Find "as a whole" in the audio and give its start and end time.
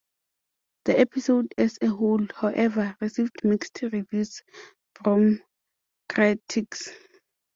1.59-2.25